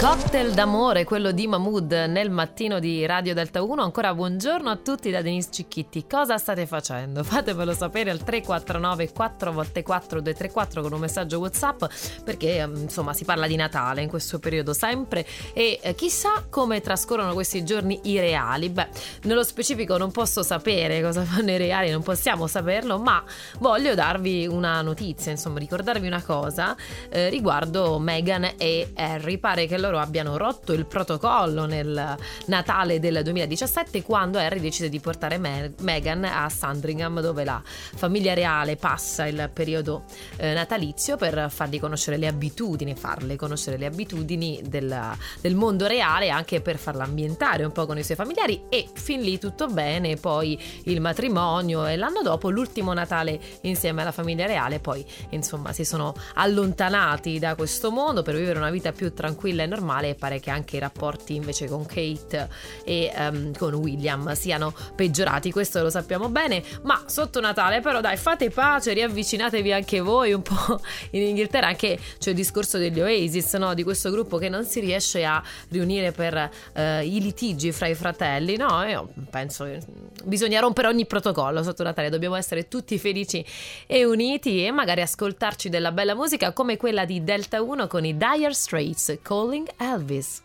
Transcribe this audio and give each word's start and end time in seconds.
Cocktail 0.00 0.54
d'amore, 0.54 1.04
quello 1.04 1.30
di 1.30 1.46
Mahmood 1.46 1.92
nel 2.08 2.30
mattino 2.30 2.78
di 2.78 3.04
Radio 3.04 3.34
Delta 3.34 3.62
1. 3.62 3.82
Ancora 3.82 4.14
buongiorno 4.14 4.70
a 4.70 4.76
tutti 4.76 5.10
da 5.10 5.20
Denise 5.20 5.50
Cicchitti. 5.52 6.06
Cosa 6.08 6.38
state 6.38 6.64
facendo? 6.64 7.22
Fatemelo 7.22 7.74
sapere 7.74 8.08
al 8.08 8.22
349 8.24 9.12
4x4 9.14 10.20
234 10.20 10.80
con 10.80 10.94
un 10.94 11.00
messaggio 11.00 11.38
WhatsApp 11.40 11.84
perché 12.24 12.56
ehm, 12.56 12.76
insomma 12.76 13.12
si 13.12 13.26
parla 13.26 13.46
di 13.46 13.56
Natale 13.56 14.00
in 14.00 14.08
questo 14.08 14.38
periodo 14.38 14.72
sempre 14.72 15.26
e 15.52 15.78
eh, 15.82 15.94
chissà 15.94 16.46
come 16.48 16.80
trascorrono 16.80 17.34
questi 17.34 17.62
giorni 17.62 18.00
i 18.04 18.18
reali. 18.18 18.70
Beh, 18.70 18.88
nello 19.24 19.44
specifico 19.44 19.98
non 19.98 20.12
posso 20.12 20.42
sapere 20.42 21.02
cosa 21.02 21.24
fanno 21.28 21.50
i 21.50 21.58
reali, 21.58 21.90
non 21.90 22.02
possiamo 22.02 22.46
saperlo, 22.46 22.98
ma 22.98 23.22
voglio 23.58 23.94
darvi 23.94 24.46
una 24.46 24.80
notizia, 24.80 25.30
insomma, 25.30 25.58
ricordarvi 25.58 26.06
una 26.06 26.22
cosa 26.22 26.74
eh, 27.10 27.28
riguardo 27.28 27.98
Meghan 27.98 28.54
e 28.56 28.92
Harry. 28.94 29.36
Pare 29.36 29.66
che 29.66 29.76
loro 29.76 29.88
loro 29.90 29.98
abbiano 29.98 30.36
rotto 30.36 30.72
il 30.72 30.86
protocollo 30.86 31.66
nel 31.66 32.16
Natale 32.46 33.00
del 33.00 33.20
2017 33.22 34.02
quando 34.02 34.38
Harry 34.38 34.60
decide 34.60 34.88
di 34.88 35.00
portare 35.00 35.36
Me- 35.36 35.74
Meghan 35.80 36.24
a 36.24 36.48
Sandringham 36.48 37.20
dove 37.20 37.44
la 37.44 37.60
famiglia 37.64 38.32
reale 38.32 38.76
passa 38.76 39.26
il 39.26 39.50
periodo 39.52 40.04
eh, 40.36 40.54
natalizio 40.54 41.16
per 41.16 41.50
fargli 41.50 41.80
conoscere 41.80 42.16
le 42.16 42.28
abitudini, 42.28 42.94
farle 42.94 43.36
conoscere 43.36 43.76
le 43.76 43.86
abitudini 43.86 44.62
del, 44.64 45.16
del 45.40 45.54
mondo 45.56 45.86
reale 45.86 46.30
anche 46.30 46.60
per 46.60 46.78
farla 46.78 47.04
ambientare 47.04 47.64
un 47.64 47.72
po' 47.72 47.86
con 47.86 47.98
i 47.98 48.04
suoi 48.04 48.16
familiari. 48.16 48.62
E 48.68 48.88
fin 48.92 49.20
lì 49.20 49.38
tutto 49.38 49.66
bene, 49.66 50.16
poi 50.16 50.60
il 50.84 51.00
matrimonio 51.00 51.86
e 51.86 51.96
l'anno 51.96 52.22
dopo 52.22 52.50
l'ultimo 52.50 52.92
Natale 52.92 53.40
insieme 53.62 54.02
alla 54.02 54.12
famiglia 54.12 54.46
reale, 54.46 54.78
poi 54.78 55.04
insomma 55.30 55.72
si 55.72 55.84
sono 55.84 56.14
allontanati 56.34 57.38
da 57.38 57.54
questo 57.54 57.90
mondo 57.90 58.22
per 58.22 58.36
vivere 58.36 58.58
una 58.58 58.70
vita 58.70 58.92
più 58.92 59.12
tranquilla 59.12 59.62
e 59.62 59.66
normale 59.66 59.79
normale 59.80 60.10
e 60.10 60.14
pare 60.14 60.38
che 60.38 60.50
anche 60.50 60.76
i 60.76 60.78
rapporti 60.78 61.34
invece 61.34 61.66
con 61.66 61.86
Kate 61.86 62.48
e 62.84 63.10
um, 63.16 63.52
con 63.56 63.74
William 63.74 64.32
siano 64.34 64.74
peggiorati, 64.94 65.50
questo 65.50 65.82
lo 65.82 65.90
sappiamo 65.90 66.28
bene, 66.28 66.62
ma 66.82 67.02
sotto 67.06 67.40
Natale 67.40 67.80
però 67.80 68.00
dai 68.00 68.16
fate 68.16 68.50
pace, 68.50 68.92
riavvicinatevi 68.92 69.72
anche 69.72 70.00
voi 70.00 70.32
un 70.32 70.42
po' 70.42 70.80
in 71.10 71.22
Inghilterra, 71.22 71.68
anche 71.68 71.98
c'è 72.18 72.30
il 72.30 72.36
discorso 72.36 72.78
degli 72.78 73.00
Oasis, 73.00 73.54
no? 73.54 73.74
di 73.74 73.82
questo 73.82 74.10
gruppo 74.10 74.36
che 74.36 74.48
non 74.48 74.64
si 74.64 74.80
riesce 74.80 75.24
a 75.24 75.42
riunire 75.70 76.12
per 76.12 76.50
uh, 76.74 76.80
i 77.02 77.20
litigi 77.20 77.72
fra 77.72 77.86
i 77.86 77.94
fratelli, 77.94 78.56
no? 78.56 78.84
Io 78.84 79.08
penso 79.30 79.64
che 79.64 79.80
bisogna 80.24 80.60
rompere 80.60 80.88
ogni 80.88 81.06
protocollo 81.06 81.62
sotto 81.62 81.82
Natale, 81.82 82.10
dobbiamo 82.10 82.34
essere 82.34 82.68
tutti 82.68 82.98
felici 82.98 83.44
e 83.86 84.04
uniti 84.04 84.64
e 84.64 84.70
magari 84.70 85.00
ascoltarci 85.00 85.68
della 85.68 85.92
bella 85.92 86.14
musica 86.14 86.52
come 86.52 86.76
quella 86.76 87.04
di 87.04 87.24
Delta 87.24 87.62
1 87.62 87.86
con 87.86 88.04
i 88.04 88.16
Dire 88.16 88.52
Straits 88.52 89.18
Calling 89.22 89.69
Alves. 89.78 90.42